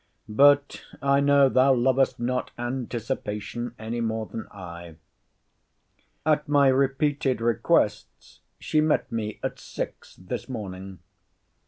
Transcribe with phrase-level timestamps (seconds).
[0.27, 4.95] —But I know thou lovest not anticipation any more than I.
[6.25, 10.97] At my repeated requests, she met me at six this morning.